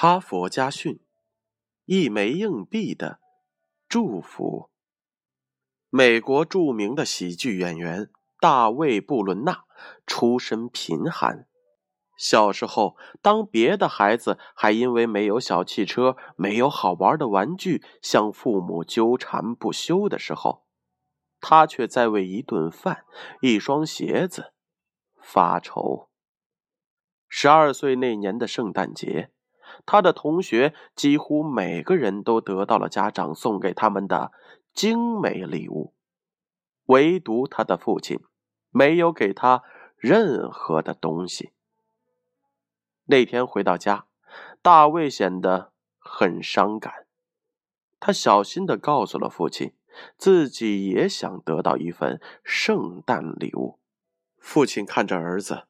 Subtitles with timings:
[0.00, 1.00] 哈佛家训：
[1.84, 3.18] 一枚硬币的
[3.88, 4.70] 祝福。
[5.90, 9.64] 美国著名的喜剧演员大卫·布伦纳
[10.06, 11.48] 出身贫寒，
[12.16, 20.64] 小时候，当别的孩子还因为没有小汽车、没有好玩的玩具向父母纠缠不休的时候，
[21.40, 23.04] 他却在为一顿饭、
[23.40, 24.52] 一双鞋子
[25.20, 26.08] 发愁。
[27.28, 29.32] 十二岁那年的圣诞节。
[29.86, 34.32] 他的同学几乎每个人都得到了家长送给他们的
[34.72, 35.94] 精美礼物，
[36.86, 38.20] 唯独他的父亲
[38.70, 39.62] 没有给他
[39.96, 41.52] 任何的东西。
[43.06, 44.06] 那天回到家，
[44.60, 47.06] 大卫显得很伤感。
[47.98, 49.72] 他小心的告诉了父亲，
[50.16, 53.80] 自己也想得到一份圣诞礼物。
[54.38, 55.64] 父亲看着儿子，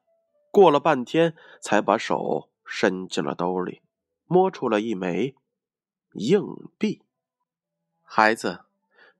[0.51, 3.81] 过了半天，才把手伸进了兜里。
[4.31, 5.33] 摸出了一枚
[6.13, 6.45] 硬
[6.77, 7.01] 币，
[8.03, 8.59] 孩子，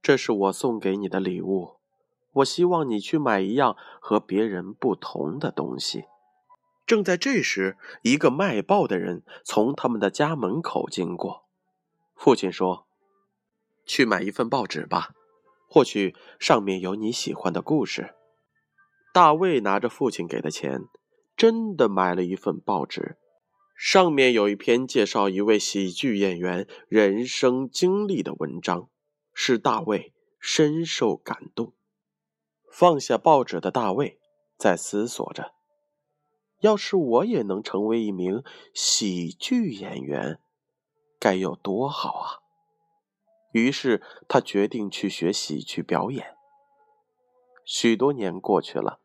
[0.04, 1.78] 这是我送给你的礼物。
[2.34, 6.06] 我希望你去买一样和别人不同的东西。
[6.86, 11.46] 正在这时，一个卖报的人从他们的家门口经过。
[12.14, 12.86] 父亲说
[13.88, 15.16] ：“去买一份报纸吧，
[15.68, 18.14] 或许上面有你喜欢的故事。”
[19.12, 20.84] 大卫拿着父亲给的钱，
[21.36, 23.18] 真的买了一份报纸。
[23.80, 28.90] 上面有一篇介绍一位喜剧演员人生经历的文章，
[29.34, 31.72] 使大卫深受感动。
[32.70, 34.20] 放下报纸的大卫
[34.58, 35.54] 在思索着：
[36.60, 40.42] 要是我也能成为一名喜剧演员，
[41.18, 42.28] 该有多好啊！
[43.54, 46.36] 于是他决定去学喜剧表演。
[47.64, 49.00] 许多年过去了，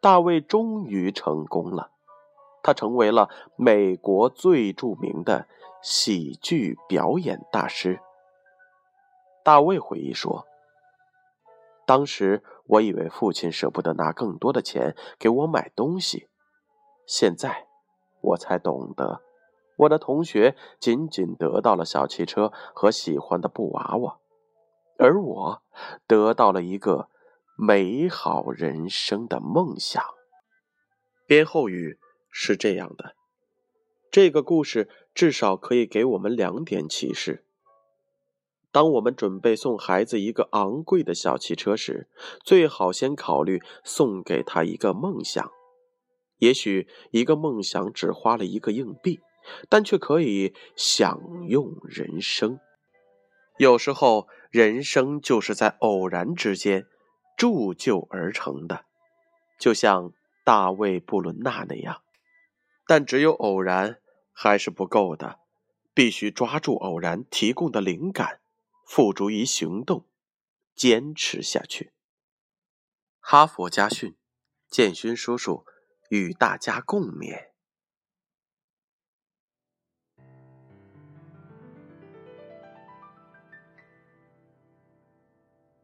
[0.00, 1.90] 大卫终于成功了。
[2.62, 5.48] 他成为了美国最著名的
[5.82, 8.00] 喜剧表演大师。
[9.44, 10.46] 大卫回忆说
[11.84, 16.28] ：“当时我以为父亲舍不得拿更多的钱给我买东西，
[17.04, 17.66] 现在
[18.20, 19.20] 我才懂得，
[19.78, 24.18] 我的同学仅仅得到了小汽车和喜欢的布娃娃，
[24.98, 25.62] 而我
[26.06, 27.08] 得到了一个
[27.56, 30.00] 美好人生的梦想。”
[31.26, 31.98] 编后语。
[32.32, 33.14] 是这样的，
[34.10, 37.44] 这个故事至少可以给我们两点启示：
[38.72, 42.08] 当我们准备送孩子一个昂贵的小汽车时，
[42.42, 45.52] 最好先考虑送给他一个梦想。
[46.38, 49.20] 也许一个梦想只花了一个硬币，
[49.68, 52.58] 但却可以享用人生。
[53.58, 56.86] 有时候，人生就是在偶然之间
[57.36, 58.86] 铸就而成的，
[59.60, 60.12] 就像
[60.44, 62.00] 大卫·布伦纳那样。
[62.86, 64.00] 但只有偶然
[64.32, 65.38] 还是不够的，
[65.94, 68.40] 必须抓住偶然提供的灵感，
[68.86, 70.06] 付诸于行动，
[70.74, 71.92] 坚持下去。
[73.20, 74.16] 哈佛家训，
[74.68, 75.64] 建勋叔叔
[76.10, 77.51] 与大家共勉。